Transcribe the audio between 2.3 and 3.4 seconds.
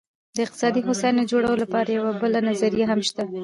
نظریه هم شته.